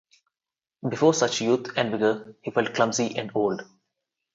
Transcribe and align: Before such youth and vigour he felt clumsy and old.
Before 0.89 1.13
such 1.13 1.41
youth 1.41 1.77
and 1.77 1.91
vigour 1.91 2.33
he 2.41 2.49
felt 2.49 2.73
clumsy 2.73 3.15
and 3.15 3.29
old. 3.35 3.61